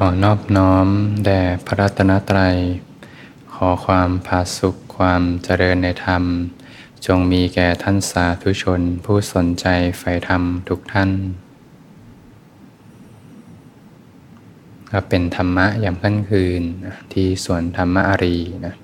[0.00, 0.88] ขอนอบน้อม
[1.24, 2.56] แด่พระรัตนตรัย
[3.54, 6.22] ขอความผาสุขความเจริญในธรรม
[7.06, 9.66] จงมีแก่ท่านสาธุชนผู้สนใจ
[9.98, 11.10] ใฝ่ธรรมทุกท่าน
[14.90, 16.62] ก็เป็นธรรมะยามค่ำคืน
[17.12, 18.74] ที่สวนธรรมอารีนะ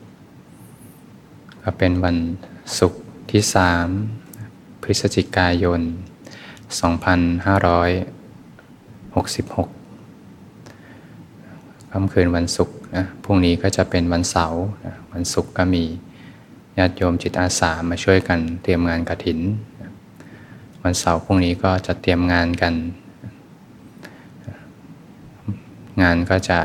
[1.62, 2.16] ก็เป็นวัน
[2.78, 3.88] ศุกร์ที่สาม
[4.82, 5.80] พฤศจิกายน
[7.64, 9.83] 2566
[11.96, 15.84] ค่ำคืนวันศุกร์นะพรุ่งนี้ก็จะเป็นวันเสาร์นะวันศุกร์ก็มี
[16.78, 19.38] ญาติโยมจิตอาสามาช่วยกันเตรียมงานกระถิน
[19.80, 19.82] น
[20.82, 22.74] วันเสาร์พรุ่งนี้ก็จะเตรียมงานกัน
[26.02, 26.58] งานก็จะ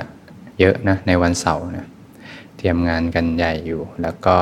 [0.59, 1.87] เยอะนะในวันเสาร์นะ
[2.57, 4.37] เตรียมงานกันใหญ่อยู่ แล้วก็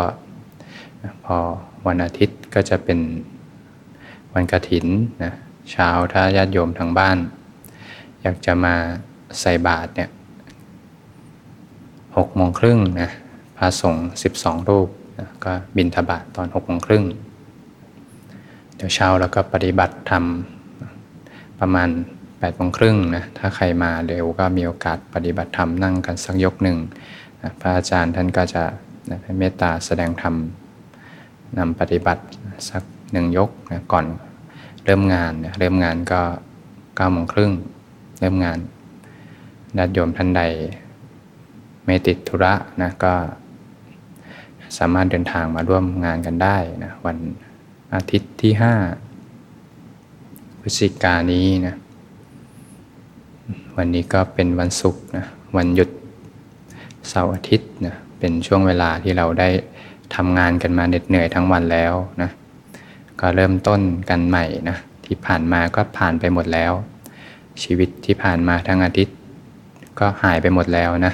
[1.25, 1.37] พอ
[1.87, 2.99] วันอาทิตย์ก็จะเป็น
[4.33, 4.85] วันกระถิน
[5.23, 5.33] นะ
[5.71, 7.17] เช้าถ้าญาติโยมทางบ้าน
[8.21, 8.75] อยากจะมา
[9.41, 10.11] ใส่บาตรเนี่ย
[12.17, 13.11] หกโมงครึ่งนะ
[13.57, 17.03] พระสงฆ์สิบสองรูปนะก็บินทบาทตอนหกโมงครึ่ง
[18.75, 20.23] เดี๋ยวเช้าแล้วก็ปฏิบัติธรรม
[21.59, 21.89] ประมาณ
[22.39, 26.77] แปดโมงครึ่งนะถ้าใครมาเร็วก็มีโอกาสปฏิบัติธรรมนั่งกันสักยกหนึ่ง
[27.41, 28.63] นะพระอาจารย์ท่านก็จะ
[29.09, 30.35] นะให้เมตตาแสดงธรรม
[31.57, 32.23] นำปฏิบัติ
[32.69, 34.05] สักหนึ่งยกนะก่อน
[34.85, 36.21] เริ่มงานนะเริ่มงานก็
[36.95, 37.51] เก้าโมงครึ่ง
[38.19, 38.59] เริ่มงาน
[39.77, 40.41] ญาติโยมท่านใด
[41.87, 43.13] ไม่ติดธุระนะก็
[44.77, 47.17] สามารถเดินทางมาร่วมงานกันได้นะวัน
[47.93, 48.73] อาทิตย์ที่ห้า
[50.61, 51.75] พฤศจิกายนนี้นะ
[53.77, 55.25] วันนี้ก็เป็นวันศุกร์นะ
[55.57, 55.89] วันหยุด
[57.09, 59.49] เสาร์อาทิตย์นะเป็นช่วงเวลาที่เราได้
[60.15, 62.29] ทำงานกันมาเหน็ดเหนื่อยทั้งวันแล้วนะ
[63.19, 66.71] ก็เริ่มต้นกันใหม่นะที่ผ่านมาก็ผ่านไปหมดแล้ว
[67.63, 69.15] ชีวิตที่ผ่านมาทั้งอาทิตย์
[69.99, 71.13] ก็หายไปหมดแล้วนะ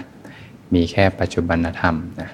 [0.74, 2.30] มีแค่ปัจจุบันธรรมนะ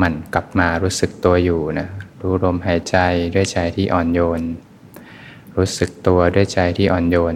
[0.00, 1.88] มันกลับมารู้สึกตัวอยู่นะ
[2.20, 2.96] รู้ลมหายใจ
[3.34, 4.40] ด้วยใจที่อ่อนโยน
[5.56, 7.34] รู้สึกตัวด้วยใจที่อ่อนโยน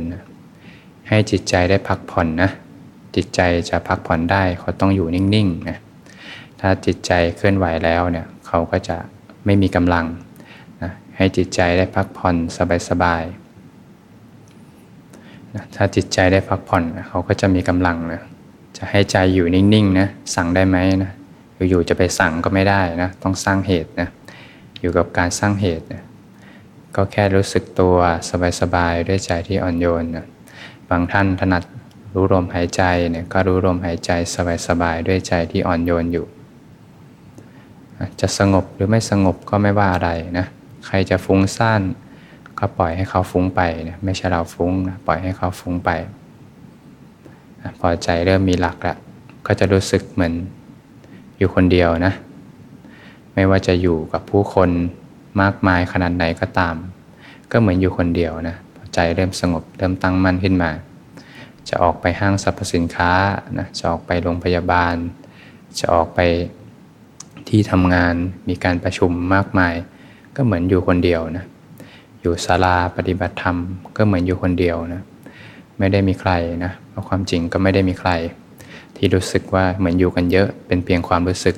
[1.09, 2.51] ให้จิตใจได้พักผ่อนนะ
[3.17, 3.41] จิตใจ
[3.71, 5.79] จะพักผ่อนได้เขาต้องอยู่นิ่งๆนะ
[6.61, 8.97] ถ้าจิตใจเคลื่อนไหวแล้วเนี่ยเขาก็จะ
[9.45, 10.07] ไม่มีกำลัง
[10.83, 12.37] นะให้จิตใจได้พักผ่อน
[12.89, 18.23] สบายๆนะถ้าจิตใจได้พักผ่อนเขาก็จะมีกำลังนะ
[18.85, 21.13] จะให้ใจอยู่นิ่งๆนะสั่งได้ไหมนะ
[21.69, 24.09] อยู่ๆจะไปสั่งก็ไม่ได้นะต้องสร้างเหตุนะ
[24.81, 26.03] อยู่กับการสร้างเหตุนะ
[26.97, 27.97] ก็แค่รู้สึกตัว
[28.61, 30.27] สบายๆด้วยใจที่อ่อนโยนนะ
[30.91, 31.63] บางท่านถนัด
[32.15, 34.11] รู้ลมหายใจเนี่ยก็รู้ลมหายใจ
[34.67, 36.27] สบายๆด้วยใจที่อ่อนโยนอยู่
[38.21, 40.47] จะสงบหรือไม่สงบก็ไม่ว่าอะไรนะ
[40.87, 41.83] ใครจะฟุ้งซ่าน
[42.59, 45.91] ก็ปล่อยให้เขาฟุ้งไปนะไม่ใช่เราฟุ้งนะปล่อยให้เขาฟุ้งไป
[47.81, 48.97] พอใจเริ่มมีหลักล้ว
[49.47, 50.35] ก็จะรู้สึกเหมือน
[51.39, 52.15] อยู่คนเดียวนะ
[53.35, 54.71] ไม่ว่าจะอยู่กับผู้คน
[55.43, 56.75] มากมายขนาดไหนก็ตาม
[57.53, 60.71] ก็เหมือนอยู่คนเดียวนะพอใจเริ่มสงบเริ่มตั้งมั่นขึ้นมา
[61.69, 63.11] จะออกไปห้างสรรพสินค้า
[63.59, 64.95] นะจะออกไปโรงพยาบาล
[65.79, 66.21] จะออกไป
[67.49, 68.15] ที่ทำงาน
[68.49, 69.75] มีการประชุมมากมาย
[70.37, 71.45] ก็เหมือนอยู่คนเดียวนะ
[72.21, 73.57] อยู่ศาลาปฏิบัติธรรม
[73.97, 75.03] ก็เหมือนอยู่คนเดียวนะ
[75.79, 76.33] ไม่ได้มีใคร
[76.65, 78.11] นะ เพราะความจริงก็ไม่ได้มีใคร
[78.97, 81.57] ที่รู้สึกว่าเหมือนอยู่กันเยอะเป็นเพียงความรู้สึก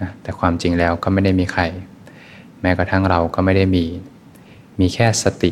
[0.00, 1.62] นะแต่ความจริงแล้วก็ไม่ได้มีใคร
[2.60, 3.84] แม้กระทั่งเราก็ไม่ได้มี
[4.80, 5.50] มีแค่สติ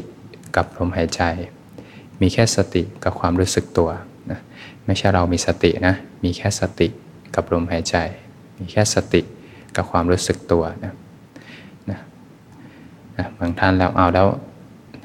[0.57, 1.23] กับลมหายใจ
[2.21, 3.91] มีแค่สติกับความรู้สึกตัว
[4.31, 4.39] นะ
[4.87, 5.95] ไม่ใช่เรามีสตินะ
[6.25, 6.89] มีแค่สติ
[7.35, 7.97] กับลมหายใจ
[8.59, 9.21] มีแค่สติ
[9.77, 10.93] กับความรู้สึกตัวนะ
[11.91, 11.99] นะ
[13.17, 14.27] นะบางท่านแล้วเอาแล้ว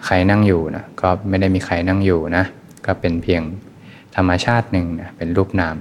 [0.05, 2.43] ใครนั่งอยู่นะก็ไม่ได้มีใครนั่งอยู่นะ
[2.85, 3.41] ก็เป็นเพียง
[4.15, 5.75] ธรรมชาติหนึ่งนะเป็นรูปนาม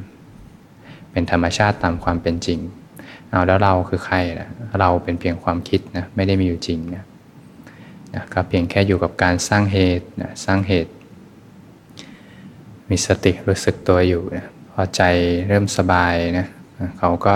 [1.12, 2.58] เป็นธรรมชาติตามความเป็นจริง
[3.30, 4.48] เอาแล้วเราคือใครนะ
[4.80, 7.04] เราเป็นเพียงความคิดนะไม่ได้มีอยู่จริงนะ
[8.14, 10.92] นะก็เพียงแค่อยู่กับการสร้างเหตุนะสร้างเหตุ
[12.88, 15.02] มีสติรู้สึกตัวอยู่นะพอใจ
[15.48, 16.46] เริ่มสบายนะ
[16.98, 17.34] เขาก็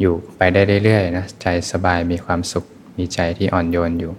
[0.00, 2.64] อยู่ไปได้เรื่อยๆนะใจสบายมีความสุข
[2.98, 4.12] มีใจที่อ่อนโยนอยู่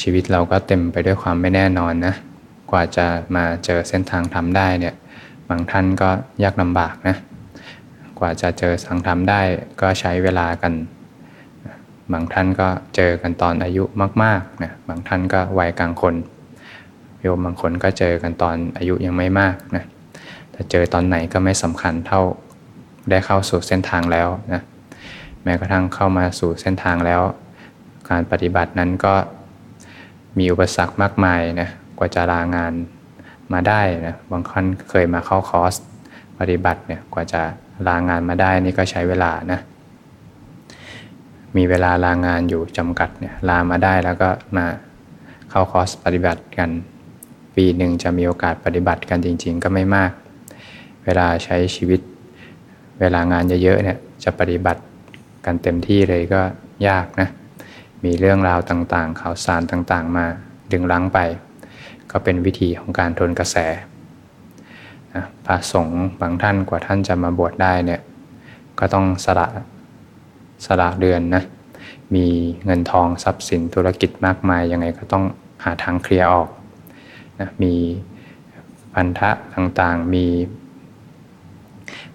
[0.00, 2.14] ชีวิตเราก็เต็มไปด้วยความไม่แน่นอนนะ
[2.70, 3.06] กว่าจะ
[3.36, 4.94] มาเจอเส้นทางทำได้เนี่ย
[5.48, 6.10] บางท่านก็
[6.42, 7.16] ยากลำบากนะ
[8.18, 9.40] กว่าจะเจอสังธรรมได้
[9.80, 10.72] ก็ใช้เวลากัน
[12.12, 13.84] บางท่านก็เจอกันตอนอายุ
[14.22, 16.14] มากๆนะบางท่านก็วัยกลางคน
[17.20, 19.84] โยมบางคนก็เจอกันตอนอายุยังไม่มากนะ
[20.52, 22.22] แต่เจอตอนไหนก็ไม่สำคัญเท่า
[23.10, 24.62] ได้เข้าสู่เส้นทางแล้วนะ
[25.44, 27.22] แม้กระทั่งเข้ามาสู่เส้นทางแล้ว
[28.10, 29.14] การปฏิบัตินั้นก็
[30.38, 31.68] มีอุปสรรคมากมายนะ
[32.00, 32.72] กว่าจะลางาน
[33.52, 35.74] มาได้นะบางคนเคยมาเข้าคอร์ส
[36.38, 37.42] ปฏิบัติเนี่ยกว่าจะ
[37.88, 39.60] ลางานมาได้นี่ก็ใช้เวลานะ
[41.56, 44.66] มีเวลาลางานอยู่จำกัดเนี่ยลามาได้แล้วก็มา
[45.50, 46.70] เข้าคอร์สปฏิบัติกัน
[47.56, 50.12] ปีหนึ่งจะมีโอกาสปฏิบัติกันจริง ๆ ก็ไม่มาก
[51.04, 52.00] เวลาใช้ชีวิต
[53.00, 54.82] เวลางานเยอะๆเนี่ยจะปฏิบัติ
[55.44, 56.40] กันเต็มที่เลยก็
[56.88, 57.28] ยากนะ
[58.04, 60.26] มีเรื่องราวต่างๆ ข่าวสารต่างๆ มา
[60.72, 61.18] ดึงรั้งไป
[62.10, 63.56] ก็เป็นวิธีของการทนกระแส
[65.14, 68.00] นะพระสงฆ์บางท่านกว่าท่านจะมาบวชได้เนี่ย
[68.78, 69.46] ก็ต้องสละ
[70.66, 71.42] สละเดือนนะ
[72.14, 72.26] มี
[72.64, 75.24] เงินทองทรัพย์สินธุรกิจมากมายยังไงก็ต้อง
[75.64, 76.48] หาทางเคลียร์ออก
[77.40, 77.74] นะมี
[78.94, 80.26] พันธะต่างๆ มี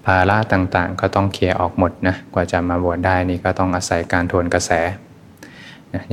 [0.06, 4.72] ภาระต่างๆ ก็ต้องเคลียร์ออกหมดนะกว่าจะมาบวชได้นี่ก็ต้องอาศัยการทวนกระแส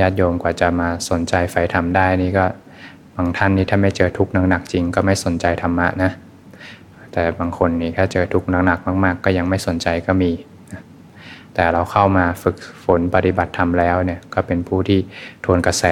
[0.01, 2.45] ญาติโยมกว่าจะมาสนใจใฝ่ธรรมได้นี่ก็
[3.17, 6.11] บางท่านนี่ถ้าไม่เจอทุกข์หนักๆจริง ก็ไม่สนใจธรรมะนะ
[7.13, 10.33] แต่บางคนนี่ถ้าเจอทุกข์หนักๆมาก ๆ ก็ยังไม่สนใจก็มี
[11.55, 14.99] แต่เราเข้ามาฝึกฝนปฏิบัติธรรมแล้วเนี่ยก็เป็นผู้ที่
[15.45, 15.85] ทวนกระแส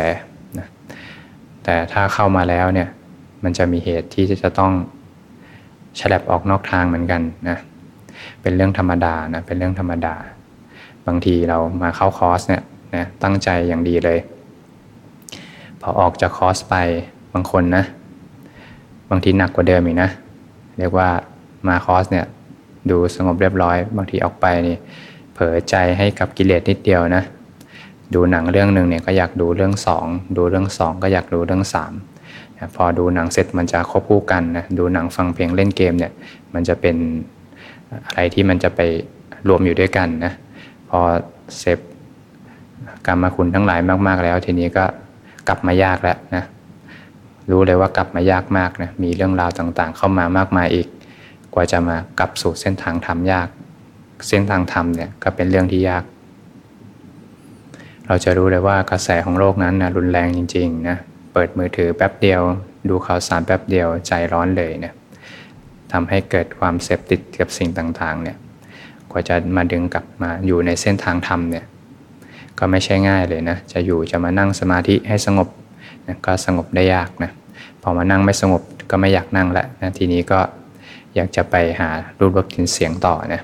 [0.58, 0.66] นะ
[1.64, 2.88] แต่ถ้าเข้ามาแล้วเนี่ย
[3.44, 4.72] มันจะมีเหตุที่จะต้อง
[6.00, 7.58] ฉลับออกนอกทางเหมือนกันนะ
[8.42, 10.14] เป็นเรื่องธรรมดานะ เป็นเรื่องธรรมดา
[11.06, 12.62] บางทีเรามาเข้าคอร์สเนี่ย
[12.96, 14.18] นะตั้งใจอย่างดีเลย
[15.82, 16.74] พอออกจากคอร์สไป
[17.32, 17.84] บางคนนะ
[19.10, 20.10] บางทีหนักกว่าเดิมอีกนะ
[20.78, 21.08] เรียกว่า
[21.66, 22.26] มาคอร์สเนี่ย
[22.90, 24.76] ดูสงบเรียบร้อย บางทีออกไปนี่
[25.34, 27.22] เผลอใจให้กับกิเลสนิดเดียวนะ
[28.14, 30.06] ดูหนังเรื่องหนึ่งเนี่ยก็อยากดูเรื่องสอง
[30.36, 31.92] ดูเรื่องสองก็อยากดูเรื่องสาม
[32.76, 36.12] พอดูหนังเสร็จมันจะควบคู่กันนะดูหนังฟังเพลงเล่นเกมเนี่ย
[36.54, 36.96] มันจะเป็น
[38.06, 38.80] อะไรที่มันจะไป
[39.48, 40.32] รวมอยู่ด้วยกันนะ
[40.90, 41.00] พอ
[41.58, 41.78] เสพ
[43.06, 44.84] กรรมคุณทั้งหลายมาก ๆ แล้วทีนี้ก็
[45.50, 46.44] กลับมายากแล้วนะ
[47.50, 50.88] รู้เลยว่ากลับมายากมากนะมีเรื่องราวต่างๆ เข้ามามากมายอีก
[51.54, 53.48] กว่าจะมากลับสู่เส้นทางธรรมยาก
[54.28, 56.04] เส้นทางธรรมเนี่ยก็เป็นเรื่องที่ยาก
[58.06, 60.96] เราจะรู้เลยว่ากระแสของโลกนั้นนะรุนแรงจริงๆนะ
[61.32, 62.40] เปิดมือถือแป๊บเดียว
[62.88, 64.94] ดูข่าวสารแป๊บเดียวใจร้อนเลยเนะ
[65.92, 68.36] ทำให้เกิดความเสพติดกับสิ่งต่างๆเนี่ย
[69.10, 71.64] กว่าจะมาดึงกลับมาอยู่ในเส้นทางธรรมเนี่ย
[72.60, 75.48] ก็ไม่ใช่ง่ายเลยนะ จะอยู่จะมานั่งสมาธิให้สงบ
[76.06, 77.30] นะก็สงบได้ยากนะ
[77.82, 80.40] พอมานั่งไม่สงบก็ไม่อยากนั่งละนะทีนี้ก็
[81.14, 83.40] อยากจะไปหารูปรสกลิ่นเสียงต่อนะ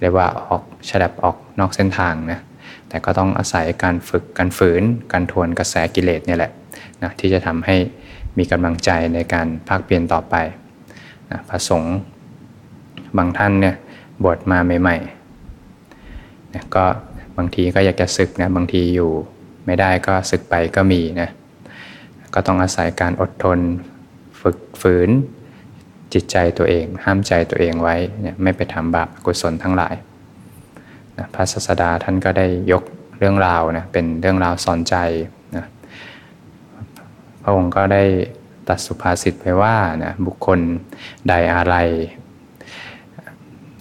[0.00, 2.38] เรียกว่าออกฉลับออกนอกเส้นทางนะ
[2.88, 6.52] แต่ก็ต้องอาศัยการฝึกการฝืน การทวนกระแสกิเลสเนี่ยแหละ
[7.02, 7.76] นะที่จะทำให้
[8.38, 10.34] มีกำลังใจในการภาคเปลี่ยนต่อไป
[11.30, 11.96] นะพระสงฆ์
[13.16, 13.74] บางท่านเนี่ย
[14.22, 16.84] บวชมาใหม่ๆนะก็
[17.38, 19.10] บางทีก็อยากจะศึกนะบางทีอยู่
[19.66, 21.30] ไม่ได้ก็ศึกไปก็มีนะ
[22.34, 23.58] ก็ต้องอาศัยการอดทน
[24.40, 25.10] ฝึกฝืน
[26.14, 29.94] จิตใจตัวเอง ห้ามใจตัวเองไว้เนี่ยไม่ไปทำบาปกุศลทั้งหลาย
[31.18, 32.82] นะพระศาสดาท่านก็ได้ยก
[33.18, 34.96] เรื่องราวนะเป็นเรื่องราวสอนใจ
[35.56, 35.64] นะ
[37.42, 38.04] พระองค์ก็ได้
[38.68, 40.58] ตัดสุภาษิตไปว่านะบุคคล
[41.28, 41.74] ใดอะไร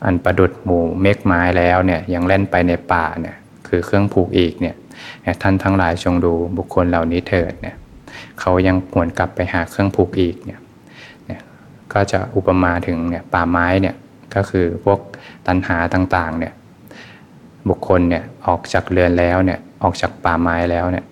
[0.06, 4.76] อันประดุดหมู่เมฆไม้แล้วเนี่ยยังเล่นไปในป่าเนี่ย คือเครื่องผูกอีกเนี่ย
[5.42, 7.76] ท่านทั้งหลายจงดูบุคคลเหล่านี้เถิดเนี่ย
[8.40, 10.62] เขายังหวนกลับไปหาเครื่องผูกอีกเนี่ย
[11.94, 13.96] ก็จะอุปมาถึงเนี่ยป่าไม้เนี่ย
[14.36, 15.00] ก็คือพวก
[15.48, 16.54] ตันหาต่างๆเนี่ย
[17.70, 21.06] บุคคลเนี่ยออกจากเรือนแล้วเนี่ยออกจากป่าไม้แล้วเนี่ย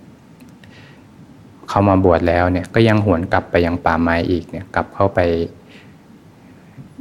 [1.70, 5.20] เข้ามาบวชแล้วเนี่ยก็ยังหวนกลับไปยังป่าไม้อีกเนี่ยกลับเข้าไป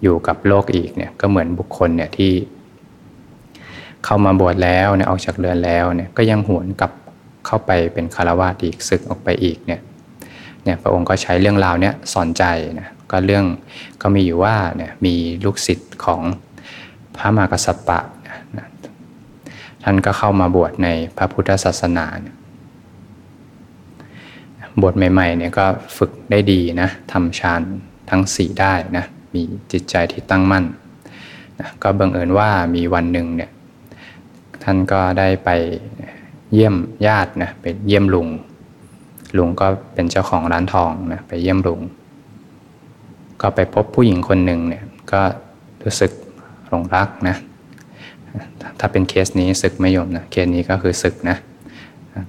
[0.02, 2.33] อยู่กับโลกอีกเนี่ยก็เหมือนบุคคลเนี่ยที่
[4.05, 6.93] เข้ามาบวชแล้วเนี่ยออกจากเรือนแล้วเนี่ยก็ยังหวนกลับ
[7.47, 9.81] เข้าไปเป็นคารวะอีกศึกออกไปอีกเนี่ย
[10.65, 12.45] เนี่ยพระองค์ก็ใช้เรื่องราวเนี้ยสอนใจ
[12.81, 13.45] นะก็เรื่อง
[14.03, 16.21] ก็มีอยู่ว่าเนี่ยมีลูกศิษย์ของ
[17.17, 18.01] พระมากษัตปะ
[18.57, 18.67] นะ
[19.83, 22.07] ท่านก็เข้ามาบวชในพระพุทธศาสนา
[24.81, 27.63] บวชใหม่ๆเนี่ยก็ฝึกได้ดีนะทำฌาน
[28.11, 29.43] ทั้งสี่ได้นะมี
[29.73, 30.65] จิตใจที่ตั้งมั่น
[31.61, 33.51] นะก็บังเอิญว่ามีวันหนึ่งเนี่ย
[34.64, 35.50] ท่านก็ได้ไป
[36.52, 38.28] เยี่ยมญาตินะไปเยี่ยมลุง
[39.38, 41.80] ลุงก็เป็นเจ้าของร้านทองนะไปเยี่ยมลุง
[43.40, 45.21] ก็ไปพบผู้หญิงคนหนึ่งเนี่ยก็
[45.83, 46.11] รู้สึก
[46.68, 47.37] หลงรักนะ
[48.78, 51.37] ถ้าเป็นเคสนี้ศึกไม่ยมนะเคสนี้ก็คือศึกนะ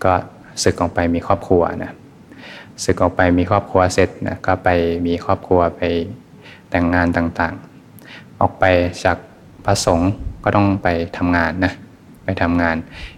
[0.05, 0.13] ก็
[0.63, 1.91] ศึกออกไปมีครอบครัวนะ
[2.83, 4.69] ศึกออกไปมีครอบครัวเสร็จนะก็ไป
[5.05, 5.81] มีครอบครัวไป
[6.69, 8.63] แต่งงานต่างๆ ออกไป
[9.03, 9.17] จาก
[9.65, 10.11] พระสงฆ์
[10.43, 10.87] ก็ต้องไป
[11.17, 11.73] ทำงานนะ
[12.25, 12.75] ไปทำงาน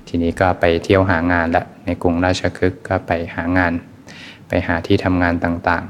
[0.08, 3.74] ทีนี้ก็ไปเที่ยวหางานละในกรุงราชคฤห์ก็ไปหางาน
[4.48, 5.84] ไปหาที่ทำงานต่าง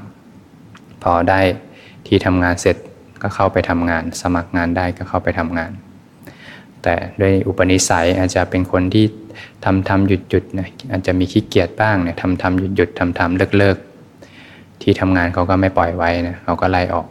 [0.50, 1.42] ๆ พอได้
[2.08, 2.78] ที่ทำงานเสร็จ
[3.22, 5.72] ก็เข้าไปทำงาน สมัครงานได้ก็เข้าไปทำงาน
[6.84, 9.06] แต่ด้วยอุปนิสัยอาจจะเป็นคนที่
[9.66, 13.78] ทำทำหยุดหยุดนะอาจจะมีขี้เกียจบ้างเนี่ยทำทำหยุดหยุดทำทำเลิกเลิก
[14.82, 17.08] ที่ทำงานเขาก็ไม่ปล่อยไว้นะเขาก็ไล่ออก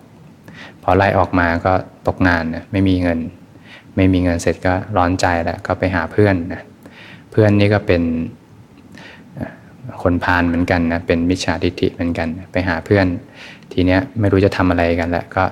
[0.82, 1.72] พอไล่ออกมาก็
[2.06, 3.18] ตกงานนะไม่มีเงิน
[3.96, 6.62] ไม่มีเงินเสร็จก็ร้อนใจแล้วก็ไปหาเพื่อนนะ
[7.30, 8.02] เพื่อนนี่ก็เป็น
[10.02, 13.06] คนพาลเหมือนกันนะเป็นมิจฉาทิฏฐิเหมือนกัน ไปหาเพื่อน
[13.72, 15.44] ทีเนี้ยไม่รู้จะทำอะไรกันแล้วก็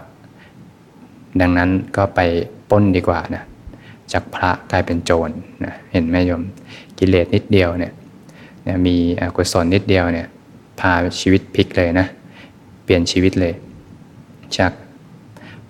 [1.41, 2.21] ดังนั้นก็ไป
[2.71, 3.43] ป้นดีกว่านะ
[4.13, 5.31] จากพระกลายเป็นโจร
[5.65, 6.43] นะเห็นไหมโยม
[6.99, 7.93] กิเลสนิดเดียวเนี่ย
[8.87, 10.27] มีอกุศลนิดเดียวเนี่ย
[10.81, 12.07] พาชีวิตพลิกเลยนะ
[12.85, 13.55] เปลี่ยนชีวิตเลย
[14.59, 14.73] จาก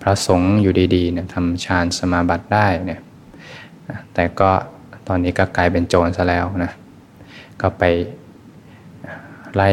[0.05, 3.01] ระสงฆ์อยู่ดีๆเนี่ยทำฌานสมาบัติได้เนี่ย
[4.13, 4.51] แต่ก็
[5.07, 6.71] ตอนนี้ก็กลายเป็นโจรซะแล้วนะ
[7.61, 7.83] ก็ไป
[9.55, 9.69] ไล่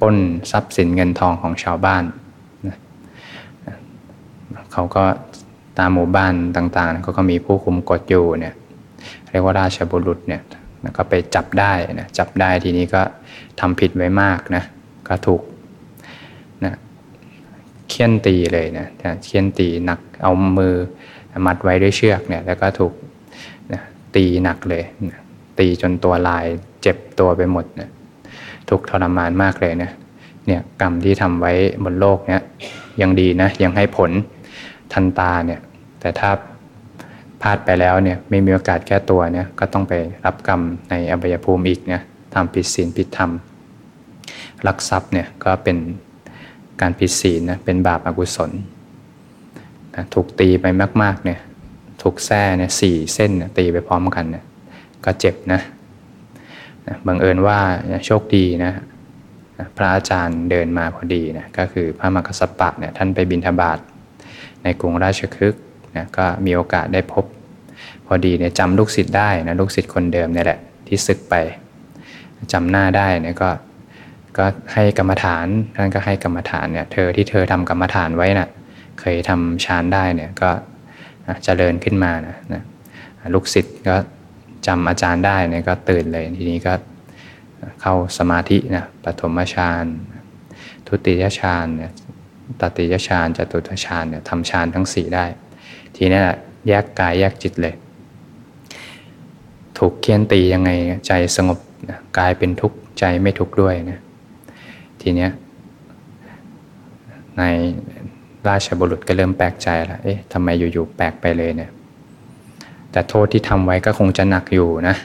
[0.00, 0.16] ป้น
[0.50, 2.04] ทรัพย์สินเงินทองของชาวบ้าน
[2.66, 2.76] นะ
[4.72, 5.04] เขาก็
[5.78, 8.54] ตามหมู่บ้านต่างๆเขาก็มีผู้คุมกฎอยู่เนี่ย
[9.30, 10.42] เรียกว่าราชบุรุษเนี่ย
[10.96, 13.02] ก็ไปจับได้นะจับได้ทีนี้ก็
[13.60, 14.64] ทำผิดไว้มากนะ
[15.08, 15.40] ก็ถูก
[17.96, 18.86] เคี่ยนตีเลยนะ
[19.24, 20.74] เคี่ยนตีหนักเอามือ
[21.46, 22.92] มัดไว้ด้วยเชือกเนี่ยแล้วก็ถูก
[23.72, 23.80] นะ
[24.14, 25.20] ตีหนักเลยนะ
[25.58, 26.46] ตีจนตัวลาย
[26.82, 27.88] เจ็บตัวไปหมดนะ
[28.68, 29.90] ทุกทรมานมากเลยนะ
[30.46, 31.52] เนี่ยกรรมที่ทำไว้
[31.84, 32.42] บนโลกเนี่ย
[33.00, 34.10] ยังดีนะยังให้ผล
[34.92, 35.60] ทันตาเนี่ย
[36.00, 36.30] แต่ถ้า
[37.42, 39.92] พลาดไปแล้วเนี่ยไม่มีโอกาสแก้ตัวเนี่ยก็ต้องไป
[40.24, 40.60] รับกรรม
[40.90, 42.02] ในอบายภูมิอีกเนี่ย
[42.34, 43.30] ทำผิดศีลผิดธรรม
[44.66, 45.76] ลักทรัพย์เนี่ยก็เป็น
[46.80, 48.50] การผิดศีลนะเป็นบาปอากุศล
[49.94, 50.66] นะถูกตีไป
[51.02, 51.40] มากๆเนี่ย
[52.02, 54.44] ถูกแส้เนี่ยสี่เส้นตีไปพร้อมกันเนี่ย
[55.04, 55.60] ก็เจ็บนะ
[56.86, 57.58] นะบังเอิญว่า
[58.06, 58.72] โชคดีนะ
[59.76, 63.78] พระอาจารย์เดินมาพอดีนะก็คือพระมักสปะเนี่ยท่านไปบินทบาท
[64.62, 65.62] ในกรุงราชคฤห์
[65.96, 67.24] นะก็มีโอกาสได้พบ
[68.06, 71.34] พอดีเนี่ยจำลูกศิษย์ได้นะลูกศิษย์คนเดิมเนี่ยแหละที่ศึกไป
[72.52, 73.50] จำหน้าได้เนี่ยก็
[74.38, 78.48] ก็ให้กรรมฐานท่านก็ให้กรรมฐานเนี่ยเธอที่เธอทำกรรมฐานไว้นะ่ะ
[79.00, 80.50] เคยทำฌานได้เนี่ยก็
[81.26, 82.62] จเจริญขึ้นมานะนะ
[83.34, 83.96] ลูกศิษย์ก็
[84.66, 86.74] จำอาจารย์ได้เนี่ยก็ตื่นเลยทีนี้ก็
[87.80, 89.84] เข้าสมาธินะปฐมฌาน
[90.88, 91.92] ทุติยฌานเนี่ย
[92.60, 95.24] ตติยฌานจตุตฌานเนี่ยทำฌานทั้งสี่ได้
[95.96, 96.22] ทีนี้
[96.68, 97.74] แยกกายแยกจิตเลย
[99.78, 100.70] ถูกเคี่ยนตียังไง
[101.06, 101.58] ใจสงบ
[102.18, 104.00] กายเป็นทุกข์ใจไม่ทุกข์ด้วยนะ
[105.04, 105.32] ทีเนี้ย
[107.38, 107.42] ใน
[108.48, 111.70] ราชบุรุษก็เริ่มแปลกใจล้วเอ๊ะทำไมอยู่ๆแปลกไปเลยเนี่ย
[112.92, 114.96] แต่โทษที่ทำไว้ก็คงจะหนักอยู่นะ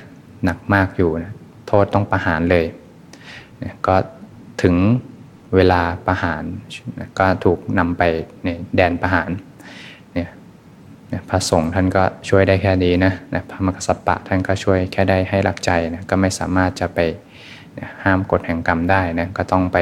[0.46, 1.32] หนักมากอยู่นะ
[1.68, 2.65] โทษต้องประหารเลย
[3.60, 3.96] เก็
[4.62, 4.75] ถึง
[5.56, 6.44] เวลาประหาร
[7.20, 8.03] ก็ถูกนำไป
[8.44, 9.29] ในแดนประหาร
[10.13, 10.29] เนี่ย
[11.29, 17.00] พระสงฆ์ท่านก็ช่วยได้แค่นี้นะนะ พระมกสปะท่านก็ช่วยแค่ได้ให้รักใจนะ ก็ไม่สามารถจะไป
[18.04, 19.78] ห้ามกฎแห่งกรรมได้นะก็ต้องไป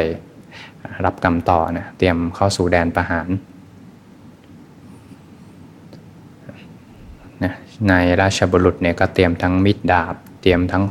[1.06, 3.30] รับกรรมต่อนะเตรียมเข้าสู่แดนประหาร
[7.44, 7.54] นะ
[7.90, 10.84] ในราชบุรุษเนี่ยก็เตรียมทั้งมิดดาบ เตรียมทั้ง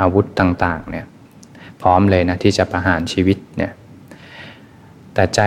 [0.00, 1.06] อาวุธต่างๆเนี่ย
[1.82, 3.72] พร้อมเลยนะที่จะประหารชีวิตเนี่ย
[5.14, 5.40] แต่ใจ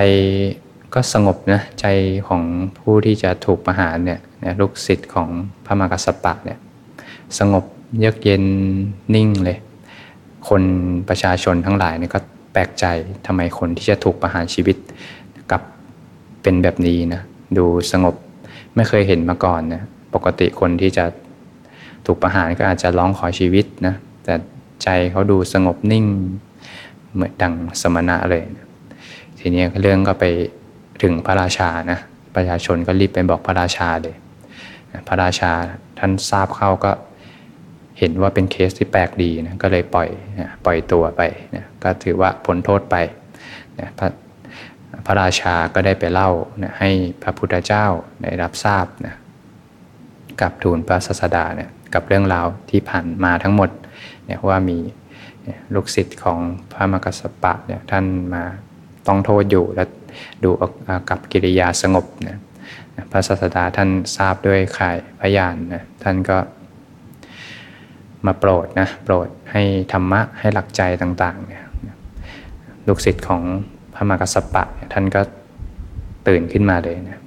[0.94, 1.86] ก็สงบนะใจ
[2.28, 2.44] ของ
[2.80, 4.20] ผู้ที่จะถูกประหารเนี่ย
[4.60, 5.30] ลูกศิษย์ของ
[5.66, 6.60] พระมกสปะเนี่ย
[7.40, 7.66] สงบ
[7.98, 8.44] เยือกเย็น
[9.16, 9.58] นิ่งเลย
[10.50, 10.64] คน
[11.10, 12.20] ประชาชนทั้งหลายเนี่ยก็
[12.54, 12.86] แปลกใจ
[13.26, 14.78] ทำไมคนที่จะถูกประหารชีวิต
[15.52, 15.62] กับ
[16.42, 17.22] เป็นแบบนี้นะ
[17.58, 18.16] ดูสงบ
[18.76, 19.82] ไม่เคยเห็นมาก่อนนะ
[20.14, 21.06] ปกติคนที่จะ
[22.06, 24.34] ถูกประหารก็อาจจะร้องขอชีวิตนะแต่
[24.84, 26.06] ใจเขาดูสงบนิ่ง
[27.14, 28.68] เหมือนดังสมณะเลยนะ
[29.40, 30.26] ทีนี้เรื่องก็ไป
[31.02, 32.00] ถึงพระราชานะ
[32.36, 34.16] ประชาชนก็รีบไปบอกพระราชาเลย
[35.08, 35.52] พระราชา
[36.00, 36.92] ท่านทราบเข้าก็
[38.04, 41.22] เห็นว่าเป็นเคสที่แปลกดีนะก็เลยปล่อยนะปล่อยตัวไป
[41.56, 42.96] นะก็ถือว่าพ้นโทษไป
[43.80, 44.08] นะพระ
[45.06, 46.32] พระราชาก็ได้ไปเล่า
[46.64, 46.92] นะให้
[47.24, 47.86] พระพุทธเจ้า
[48.24, 49.16] ได้รับทราบนะ
[50.42, 53.70] กับทูลพระศาสดาเนี่ยกับเรื่องราวที่ผ่านมาทั้งหมด
[54.26, 54.78] เนี่ยว่ามี
[55.74, 56.40] ลูกศิษย์ของ
[56.74, 58.44] พระมกสปะเนี่ยท่านมา
[59.08, 59.84] ต้องโทษอยู่และ
[60.44, 60.50] ดู
[61.10, 62.38] กับกิริยาสงบนะ
[63.12, 66.38] พระศาสดาท่านทราบด้วยข่ายพยานนะท่านก็
[68.26, 69.62] มาโปรดนะโปรดให้
[69.94, 71.64] ธรรมะให้หลักใจต่างๆเนี่ย
[72.88, 73.42] ลูกศิษย์ของ
[73.94, 74.64] พระมกสปะ
[74.94, 75.22] ท่านก็
[76.28, 77.20] ตื่นขึ้นมาเลยนะ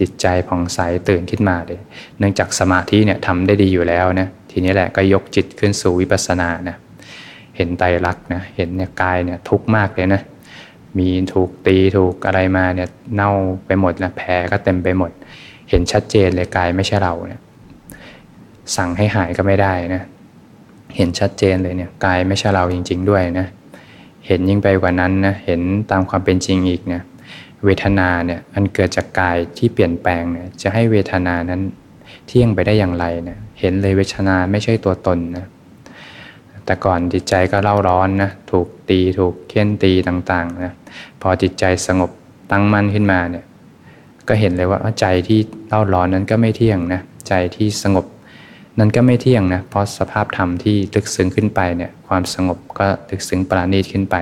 [0.00, 1.80] จิตใจผ่องใสตื่นขึ้นมาเลย
[2.18, 6.76] เนื่องจากสมาธิเนี่ยทำได้ดีอยู่แล้วนะทีนี้แหละก็ยกจิตขึ้นสู่วิปัสสนานะ
[7.56, 10.22] เห็นไตรลักษณ์นะเห็นเนี่ยกายเนี่ยทุกข์มากเลยนะ
[10.98, 13.30] มีถูกตีถูกอะไรมาเนี่ยเน่า
[13.66, 15.10] ไปหมดนะแผลก็เต็มไปหมด
[15.70, 17.40] เห็นชัดเจนเลยกายไม่ใช่เราเนี่ย
[18.76, 20.02] สั่งให้หายก็ไม่ได้นะ
[20.96, 23.46] เห็นชัดเจนเลยเนี่ยกายไม่ใช่เราจริง ๆ ด้วยนะ
[24.26, 25.60] เห็นยิ่งไปกว่านั้นนะเห็น
[25.90, 27.02] ตามความเป็นจริงอีกเนี่ย
[27.64, 31.60] เวทนาเนี่ยอันเกิดจากกายที่เปลี่ยนแปลงเนี่ยจะให้เวทนานั้น
[32.26, 35.46] เที่ยงไปได้อย่างไรเนี่ยเห็นเลยเวทนาไม่ใช่ตัวตนนะ
[36.64, 40.72] แต่ก่อนจิตใจก็เล่าร้อนนะถูกตีถูกเค้นตีต่างๆนะ
[41.20, 42.10] พอจิตใจสงบ
[42.50, 43.44] ตั้งมั่นขึ้นมาเนี่ย
[44.28, 48.06] ก็เห็นเลยว่าใจที่เล่าร้อนนั้นก็ไม่เที่ยงนะใจที่สงบ
[48.78, 54.16] นั้นก็ไม่เที่ยงนะเพราะสภาพธรรมที่ลึกซึ้งขึ้นไปเนี่ยความสงบก็ลึกซึ้งปราณีตขึ้นไป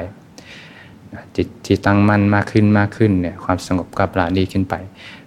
[1.36, 4.74] จิตที่ตั้งมั่นมากขึ้นมากขึ้นเนี่ยความสงบก็ปราณีตขึ้นไป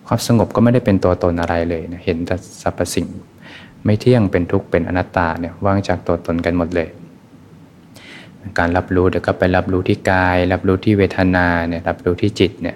[0.08, 3.08] ความสงบก็ไม่ได้เป็นตัวตนอะไรเลยเห็นแต่สรรพสิ่ง
[3.86, 6.90] ไม่เที่ยงเป็นทุกข์เป็นอนัตตาเนี่ยว่างจากตัวตนกันหมดเลย
[8.60, 12.76] การรับรู้เดี๋ยวก็ไปรับรู้ที่กาย รับรู้ที่เวทนาเนี่ยรับรู้ที่จิตเนี่ย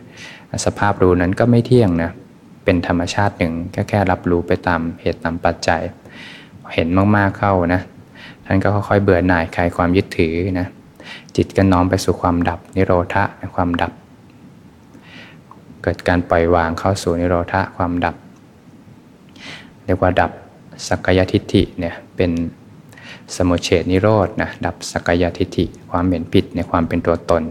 [0.65, 2.11] สภาพรู้นั้นก็ไม่เที่ยงนะ
[2.65, 5.81] เป็นธรรมชาติหนึ่งแค่แค่รับรู้ไปตามเหตุตามปัจจัย
[6.73, 7.81] เห็นมากๆเข้านะ
[8.45, 10.67] ท่านก็ค่อยๆเบื่อหน่ายคลายความยึดถือนะ
[11.35, 13.23] จิตก็น้อมไปสู่ความดับนิโรธะ
[13.55, 13.91] ความดับ
[15.83, 18.15] เกิดการปล่อยวางเข้าสู่นิโรธะความดับ
[19.85, 20.31] เรียกว่าดับ
[20.87, 22.31] สักยทิฏฐิเนี่ยเป็น
[23.35, 27.43] สมุเฉดนิโรธนะดับสักยทิฏฐิความเห็นผิดในความเป็นตัวตน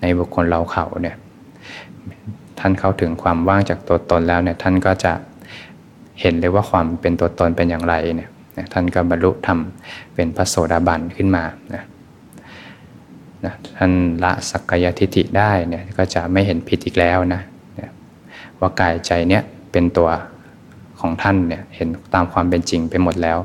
[0.00, 1.16] ในบุคคลเราเขาเนี่ย
[2.58, 5.12] ท่านเข้าถึงความว่างจากตัวตนแล้วเนี่ยท่านก็จะ
[6.20, 8.30] เห็นเลยว่าความเป็นตัวตนเป็นอย่างไรเนี่ย
[8.72, 9.58] ท่านก็บรรลุธรรม
[10.14, 11.44] เป็นพระโสดาบันขึ้นมา
[11.74, 11.84] นะ
[13.44, 13.92] นะท่าน
[14.24, 17.42] ละสักกายทิฏฐิได้เนี่ยก็จะไม่เห็นผิดอีกแล้วนะ
[18.60, 19.42] ว่ากายใจเนี้ย
[19.72, 20.08] เป็นตัว
[21.00, 23.38] ของท่านเนี่ยเห็นตามความเป็นจริงไปหมดแล้ว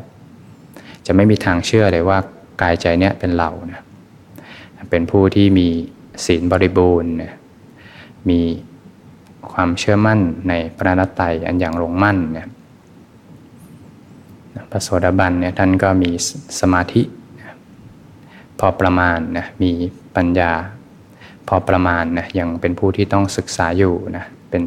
[1.05, 2.17] จะไม่มีทางเชื่อเลยว่า
[2.61, 3.81] กายใจเนี้ยเป็นเรานะ
[4.89, 5.67] เป็นผู้ที่มี
[6.25, 7.11] ศีลบริบูรณ์
[8.29, 8.41] มี
[9.51, 12.47] ความเชื่อมั่นในพระนัตไตอันอย่างลงมั่นเนี่ย
[14.71, 16.09] พระโสดาบันเนี่ยท่านก็มี
[16.59, 17.01] สมาธิ
[18.59, 19.71] พอประมาณนะมี
[20.15, 20.51] ปัญญา
[21.47, 24.63] พอประมาณนะยังเป็นผู้ที่ต้องศึกษาอยู่นะเป็น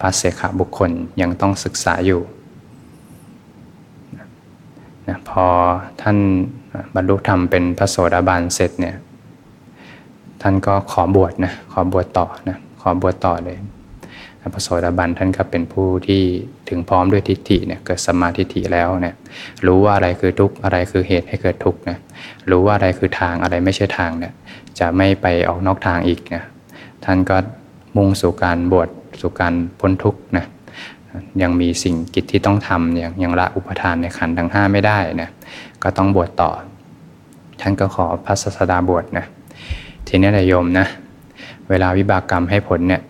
[0.00, 0.90] พระเสขบุคคล
[1.20, 2.20] ยังต้องศึกษาอยู่
[5.08, 5.46] นะพอ
[6.02, 6.18] ท่าน
[6.94, 8.96] บรรลุธรรมเป็นพระโสดาบันเสร็จเนี่ย
[10.42, 13.58] ท่านก็ขอบวชนะขอบวชต่อนะขอบวชต่อเลย
[14.54, 16.22] พระโสดาบันท่านก็เป็นผู้ที่
[16.68, 19.14] ถึงพร้อมด้วยทิฏฐิเนี่ยเกิดสมาธิฏฐิแล้วเนี่ย
[19.66, 21.98] รู้ว่าอะไรคือทุกข์อะไรคือเหตุให้เกิดทุกข์นะ
[22.50, 24.32] รู้ว่าอะไรคือทางอะไรไม่ใช่ทางเนี่ย
[24.78, 26.42] จะไม่ไปออกนอกทางอีกนะ
[27.04, 27.36] ท่านก็
[27.96, 28.88] มุ่งสู่การบวช
[29.20, 30.44] สู่การพ้นทุกข์นะ
[31.42, 35.30] ยังมีสิ่งกิจที่ต้องทำอย่างยังละอุปทานในขันธ์ทั้ง5ไม่ได้นะ
[35.82, 36.50] ก็ต้องบวชต่อ
[37.60, 39.24] ท่านก็ขอพระศาสดาบวชนะ
[40.08, 40.86] ทีนี้นายโยมนะ
[41.70, 43.02] เวลาวิบากกรรมให้ผลเนี่ย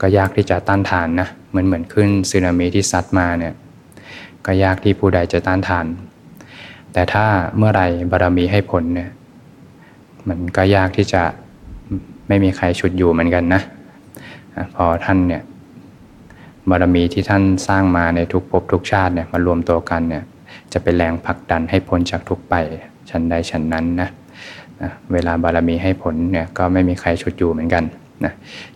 [0.00, 3.54] ก็ยากที่จะต้านทานนะเหมือนเหมือนขึ้นสึนามิที่ซัดมาเนี่ย
[4.46, 5.86] ก็ยากที่ผู้ใดจะต้านทาน
[6.92, 9.10] แต่ถ้าเมื่อไรบารมีให้ผลเนี่ย
[10.28, 11.22] มันก็ยากที่จะ
[12.28, 13.62] ไม่มีใครฉุดอยู่เหมือนกันนะ
[14.74, 15.42] พอท่านเนี่ย
[16.70, 20.24] บารมีที่ท่านสร้างมาในทุกภพทุกชาติเนี่ยมารวมตัวกันเนี่ย
[20.72, 22.54] จะเป็นแรงผลักดันให้พ้นจากทุกไป
[23.10, 24.08] ชั้นใดชั้นนั้นนะ
[25.12, 27.84] เวลาบารมีให้ผลเนี่ยก็ไม่มีใครฉุดอยู่เหมือนกัน
[28.24, 28.32] นะ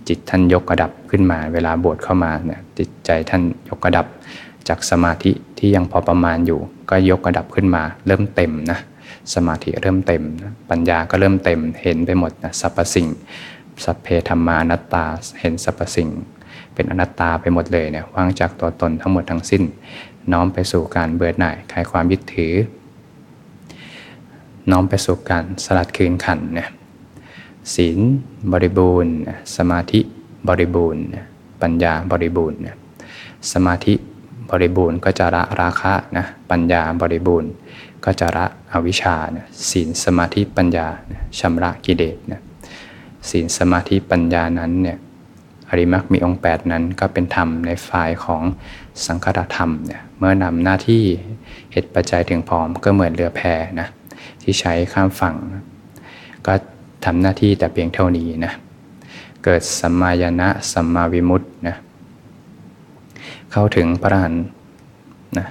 [0.09, 4.07] จิตท่านยกกระดับขึ้นมา เวลาบวชเข้ามาเนี่ยจิตใจท่านยกกระดับ
[4.69, 8.79] จากสมาธิที่ยังพอประมาณอยู่ ก็ยกกระดับขึ้นมา เริ่มเต็มนะ
[9.35, 13.09] สมาธิเริ่มเต็มนะปัญญาก็เริ่มเต็มเห็นไปหมดนะสรรพสิ่ง
[13.85, 15.05] สัพเพธรรมานัตตา
[15.41, 16.09] เห็นสรรพสิ่ง
[16.75, 19.63] เป็นอนัตตาไปหมดเลยเนี่ยว่างจากตัวตนทั้งหมดทั้งสิ้น
[20.33, 22.55] น้อมไปสู่การเบื่อหน่ายคลายความยึดถือ
[24.71, 26.69] น้อมไปสู่การสลัดคืนขันเนี่ย
[27.75, 27.99] ศีล
[28.53, 29.15] บริบูรณ์
[29.57, 30.01] สมาธิ
[30.49, 31.03] บริบูรณ์
[31.63, 32.59] ปัญญาบริบูรณ์
[33.53, 33.95] สมาธิ
[34.51, 37.53] บริบูรณ์ก็จะละราคะนะปัญญาบริบูรณ์
[38.05, 39.17] ก็จะละอวิชชา
[39.71, 40.87] ศีลสมาธิปัญญา
[41.39, 42.17] ชำระกิเลส
[43.31, 44.99] ศีลสมาธิปัญญานั้นเนี่ย
[45.69, 48.43] อริมักมีองค์ 8 นั้นก็เป็นธรรมในฝ่ายของ
[49.07, 51.03] สังคตธรรมเนี่ยเมื่อนำหน้าที่
[51.73, 53.41] เหตุปัจจัยถึงพร้อมก็เหมือนเรือแพ
[53.81, 53.89] นะ
[54.43, 55.37] ที่ใช้ข้ามฝั่ง
[56.47, 56.55] ก็
[57.05, 58.53] ทำหน้าที่แต่เพียงเท่านี้นะ
[59.45, 61.77] เกิดสัมมาญาณะสัมมาวิมุตตินะ
[63.53, 64.35] เข้าถึงพระหัน
[65.39, 65.47] นะ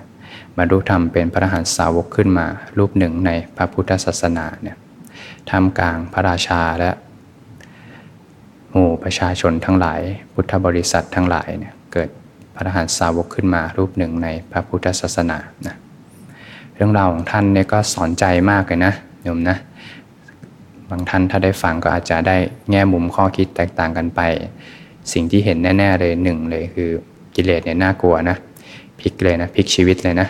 [0.57, 2.45] บรรลุธรรมเป็นพระหันสาวกขึ้นมา
[2.77, 4.77] รูปหนึ่งในพระพุทธศาสนาเนี่ย
[5.49, 6.91] ทำกลางพระราชาและ
[8.71, 10.01] หมู่ประชาชนทั้งหลาย
[10.33, 12.09] พุทธบริษัททั้งหลายเนี่ยเกิด
[12.55, 15.37] พระหันสาวกขึ้นมารูปหนึ่งในพระพุทธศาสนา
[15.67, 15.75] นะ
[16.75, 19.57] เรื่องราวของท่านเนี่ยก็สอนใจมากเลยนะโยมนะ
[20.91, 22.37] บางท่านถ้าได้ฟังก็อาจจะได้
[22.71, 24.21] แง่มุมข้อคิดแตกต่างกันไป
[25.13, 26.89] สิ่งที่เห็นแน่ ๆ เลยหนึ่งเลยคือ
[27.35, 28.37] กิเลสเนี่ยน่ากลัวนะ
[28.99, 30.27] พลิกเลยนะพลิกชีวิตเลยนะ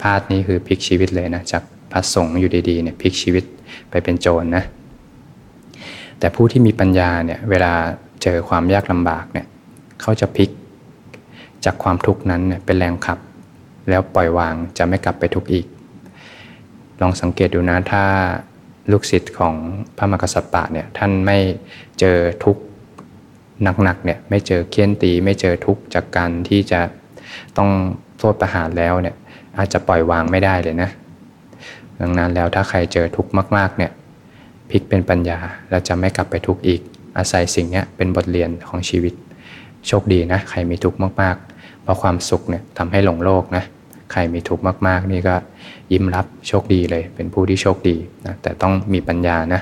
[0.00, 3.44] พาดนี้คือพลิกชีวิตเลยนะจากพระสงฆ์อยู่ดีๆเนี่ยพลิกชีวิต
[3.90, 4.64] ไปเป็นโจรนะ
[6.18, 7.72] แต่ผู้ที่มีปัญญาเนี่ยเวลา
[8.22, 9.46] เจอความยากลำบากเนี่ย
[10.00, 10.50] เขาจะพลิก
[11.64, 13.18] จากความทุกข์นั้นเนี่ยเป็นแรงขับ
[13.88, 15.66] แล้วปล่อยวางจะไม่กลับไปทุกข์อีก
[17.00, 18.04] ลองสังเกตดูนะถ้า
[18.90, 19.54] ลูกศิษย์ของ
[19.98, 21.38] พระมกษัตริย์เนี่ยท่านไม่
[22.00, 22.62] เจอทุกข์
[23.82, 26.80] หนักๆเนี่ยไม่เจอเคี่ยนตี ไม่เจอทุกข์จากการที่จะ
[27.58, 27.70] ต้อง
[28.18, 29.16] โทษประหารแล้วเนี่ย
[29.58, 30.90] อาจจะปล่อยวางไม่ได้เลยนะ
[32.00, 33.90] ดังนั้นแล้วถ้าใครเจอทุกข์มาก ๆเนี่ย
[34.70, 35.38] พลิกเป็นปัญญา
[35.70, 36.80] แล้วจะไม่กลับไปทุกข์อีก
[37.18, 39.14] อาศัยสิ่งนี้เป็นบทเรียนของชีวิต
[39.86, 43.64] โชคดีนะ ใครมีทุกข์มากๆ เพราะความสุขเนี่ยทำให้หลงโลกนะ
[44.12, 45.34] ใครมีทุกข์มาก ๆ นี่ก็
[45.92, 49.60] ยิ้มรับโชคดีเลย เป็นผู้ที่โชคดีนะแต่ต้องมีปัญญานะ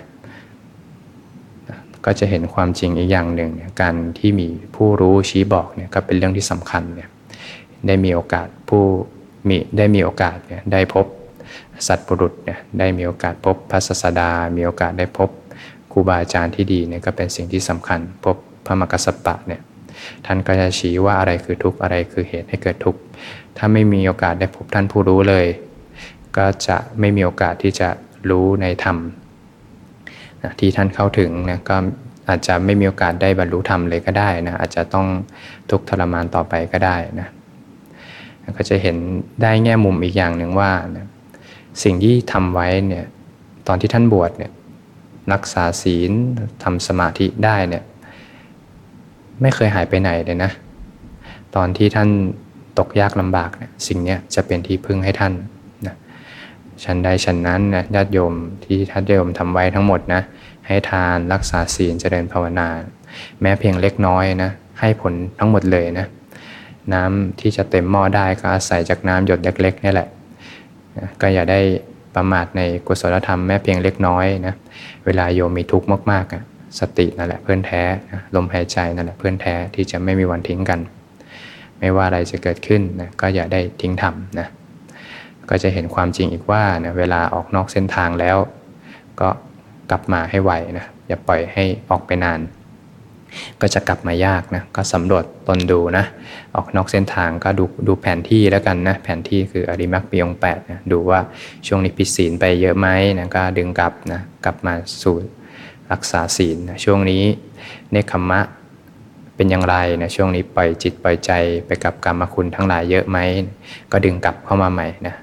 [2.05, 3.51] ก็จะเห็นความจริงอีกอย่างหนึ่ง
[3.81, 7.09] การที่มีผู้รู้ชี้บอกเนี่ยก็เป็นเรื่องที่สำคัญเนี่ย
[7.87, 8.83] ได้มีโอกาสผู้
[9.49, 11.07] มีได้มีโอกาสเนี่ยได้พบ
[11.89, 15.31] สัตว์ปรุษเนี่ยได้มีโอกาสพบพระศาสดา มีโอกาสได้พบ
[15.93, 19.61] ครูบาอาจารย์ที่ดีเนี่ยก็เป็นสิ่งที่สำคัญ พบพระมกสัปปะเนี่ย
[20.27, 23.01] ท่านก็จะชี้ว่าอะไรคือทุกข์อะไรคือเหตุให้เกิดทุกข์
[23.57, 25.47] ถ้าไม่มีโอกาสได้พบท่านผู้รู้เลย
[26.37, 27.89] ก็จะไม่มีโอกาสที่จะ
[28.31, 28.97] รู้ในธรรม
[30.61, 31.77] ที่ท่านเข้าถึงนะก็
[32.29, 35.07] อาจจะไม่มีโอกาสได้บรรลุธรรมเลยก็ได้นะอาจจะต้อง
[35.71, 37.29] ทุกข์ทรมานต่อไปก็ได้นะ
[38.57, 38.97] ก็จะเห็น
[39.43, 41.07] ได้แง่มุมอีกอย่างหนึ่งว่านะ
[41.83, 43.07] สิ่งที่ทำไว้เนี่ย
[43.69, 44.53] ตอนที่ท่านบวชเนี่ย
[45.33, 46.13] รักษาศีล
[46.63, 47.85] ทำสมาธิได้เนี่ย
[49.41, 50.51] ไม่เคยหายไปไหนเลยนะ
[51.55, 52.09] ตอนที่ท่าน
[52.79, 55.33] ตกยากลำบากเนี่ยสิ่งนี้จะเป็นที่พึ่งให้ท่าน
[55.87, 55.95] นะ
[56.85, 60.23] ชั้นใดชั้นนั้นนะญาติโยมที่ท่านโยมทำไว้ทั้งหมดนะ
[60.67, 62.69] ให้ทานรักษาศีลเจริญภาวนา
[63.41, 66.07] แม้เพียงเล็กน้อยนะให้ผลทั้งหมดเลยนะ
[66.95, 70.09] น้ำที่จะเต็มหม้อได้ก็อาศัยจากน้ำหยดเล็กๆนี่แหละ
[71.21, 71.61] ก็อย่าได้
[72.15, 74.55] ประมาทในกุศลธรรมแม้เพียงเล็กน้อยนะ
[75.05, 77.83] เวลาโยมมีทุกข์มากๆ สตินั่นแหละเพื่อนแท้
[78.35, 80.81] ลมหายใจนั่นแหละเพื่อนแท้ที่จะไม่มีวันทิ้งกัน
[81.79, 84.49] ไม่ว่าอะไรจะเกิดขึ้นนะก็อย่าได้ทิ้งธรรมนะ
[85.51, 88.37] ก็จะเห็นความจริงอีกว่านะเวลาออกนอกเส้นทางแล้ว
[89.21, 89.29] ก็
[89.91, 92.41] กลับมาให้ไวนะอย่าปล่อยให้ออกไปนาน
[93.61, 96.05] ก็จะกลับมายากนะก็สำรวจตนดูนะ
[96.57, 101.21] ออกนอกเส้นทางก็ดูดูแผนที่แล้วกันนะแผนที่คืออริมักปีองแปดนะดูว่า
[101.67, 105.17] ช่วงนี้ผิดศีลไปเยอะไหมนะก็ดึงกลับนะกลับมาสู่
[105.93, 107.23] รักษาศีลนะช่วงนี้
[107.93, 108.41] เนคขมะ
[109.37, 111.33] เป็นอย่างไรนะช่วงนี้ปล่อยจิตปล่อยใจ
[111.67, 113.19] ไปกับกรรมคุณทั้งหลายเยอะไหม
[113.93, 115.15] ก็ดึงกลับเข้ามาใหม่นะ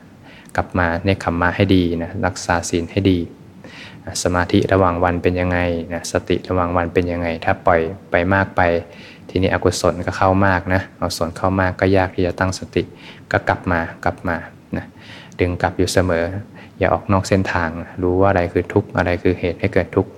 [0.55, 3.19] กลับมาเนคขมะให้ดีนะรักษาศีลให้ดี
[4.23, 5.59] สมาธิระหว่างวันเป็นยังไง
[5.93, 8.61] นะสติระหว่างวันเป็นยังไง ถ้าปล่อยไปมากไป
[9.29, 12.83] ทีนี้อกุศลก็เข้ามากนะอกุศลเข้ามากก็ยากที่จะตั้งสติ
[13.31, 14.37] ก็กลับมากลับมา
[14.77, 14.85] นะ
[15.39, 16.25] ดึงกลับอยู่เสมอ
[16.79, 17.69] อย่าออกนอกเส้นทาง
[18.01, 20.11] รู้ว่าอะไรคือทุกข์อะไรคือเหตุให้เกิดทุกข์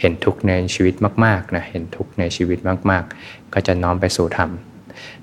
[0.00, 2.58] เห็นทุกข์ในชีวิตมากๆนะเห็นทุกข์ในชีวิต
[2.90, 4.50] มากๆ ก็จะน้อมไปสู่ธรรม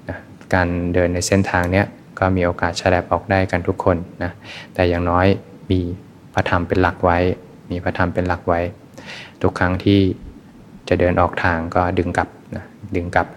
[0.10, 0.18] นะ
[0.54, 1.86] การเดินในเส้นทางเนี้ย
[2.20, 4.32] ก็มีโอกาสแฉลบออกได้กันทุกคนนะ
[4.74, 5.28] แต่อย่างน้อย
[5.72, 5.80] มี
[6.34, 7.18] พระธรรมเป็นหลักไว้
[7.72, 8.60] มีพระธรรมเป็นหลักไว้
[9.42, 10.00] ทุกครั้งที่
[10.90, 13.28] จะเดินออกทางก็ดึงกลับนะดึงกลับ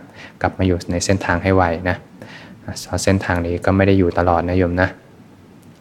[0.42, 1.96] กลับมาอยู่ในเส้นทางให้ไวนะ
[3.04, 4.88] เส้นทางนี้ก็ไม่ได้อยู่ตลอดนะโยมนะ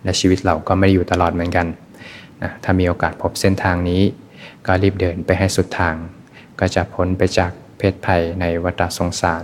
[0.03, 1.67] และชีวิตเราก็ไม่ได้อยู่ตลอดเหมือนกัน
[2.43, 4.01] นะถ้ามีโอกาสพบเส้นทางนี้
[4.65, 5.95] ก็รีบเดินไปให้สุดทาง
[6.59, 9.43] ก็จะพ้นไปจากเพศภัยในวัฏสงสาร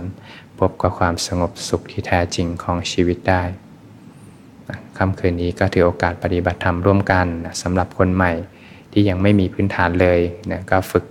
[0.58, 3.42] พบกับความสงบสุขที่แท้จริงของชีวิตได้
[4.98, 7.26] ค่ำคืนนี้ก็ถือโอกาสปฏิบัติธรรมร่วมกัน
[7.62, 8.32] สำหรับคนใหม่
[8.92, 11.04] ที่ยังไม่มีพื้นฐานเลยนะก็ฝึก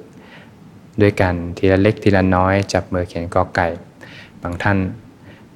[1.02, 3.68] ด้วยกันทีละเล็กทีละน้อยจับมือเขียนกอไก่
[4.42, 4.78] บางท่าน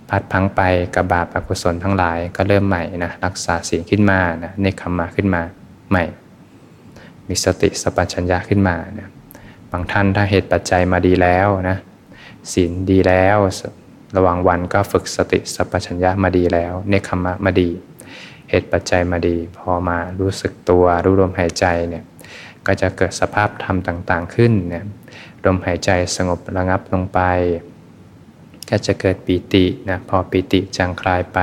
[0.10, 0.62] พัดพังไป
[0.96, 5.41] กับบาปอกุศลทั้งหลายก็เริ่มใหม่นะรักษาศีลขึ้นมานะเนคขมาขึ้นมา
[5.89, 6.04] ใหม่
[7.28, 9.10] มีสติสปัญชัญญะขึ้นมานะ
[9.72, 11.78] บางท่านถ้าเหตุปัจจัยมาดีแล้วนะ
[12.54, 13.38] ศีลดีแล้ว
[14.18, 17.70] ระหว่างวันก็ฝึกสติสัพชัญญะมาดีแล้ว เนคขมะมาดี
[18.50, 22.04] เหตุปัจจัยมาดี พอมารู้สึกตัวรู้ลมหายใจเนี่ย
[22.66, 24.86] ก็จะเกิดสภาพธรรมต่างๆขึ้นเนี่ย
[25.46, 27.20] ลมหายใจสงบระงับลงไป
[28.70, 31.40] ก็จะเกิดปีตินะพอปีติจางคลายไป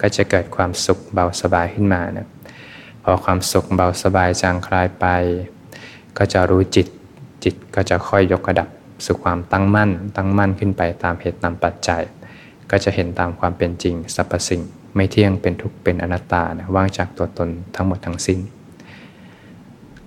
[0.00, 2.26] ก็จะเกิดความสุขเบาสบายขึ้นมานะ
[3.10, 5.06] อความสุขเบาสบายจางคลายไป
[6.18, 6.86] ก็จะรู้จิต
[7.44, 8.68] จิตก็จะค่อยยกระดับ
[9.04, 12.02] สู่ความตั้งมั่น ตั้งมั่นขึ้นไปตามเหตุตามปัจจัย
[12.70, 14.62] ก็จะเห็นตามความเป็นจริงสรรพสิ่ง
[14.94, 18.38] ไม่เที่ยงเป็นทุกข์เป็นอนัตตานะว่างจากตัวตนทั้งหมดทั้งสิ้น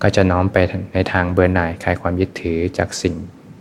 [0.02, 0.56] ก็จะน้อมไป
[0.94, 3.14] ในทางเบื่อหน่ายคลายความยึดถือจากสิ่ง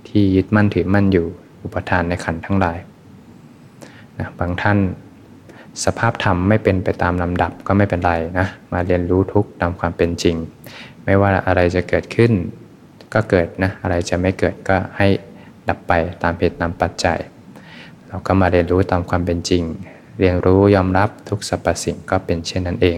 [0.08, 1.28] ที่ยึดมั่นถือมั่นอยู่
[1.64, 2.80] อุปทานในขันธ์ทั้งหลาย
[4.20, 4.78] นะบางท่าน
[5.86, 10.36] สภาพธรรมไม่เป็นไปตามลำดับก็ไม่เป็นไรนะ มาเรียนรู้ทุกตามความเป็นจริง
[11.06, 12.32] ไม่ว่าอะไรจะเกิดขึ้น
[13.14, 15.08] ก็เกิดนะ อะไรจะไม่เกิดก็ให้
[15.68, 17.20] ดับไปตามเหตุตามปัจจัย
[18.08, 19.64] เราก็มาเรียนรู้ตามความเป็นจริง
[20.20, 22.98] เรียนรู้ยอมรับทุกสรรพสิ่งก็เป็นเช่นนั้นเอง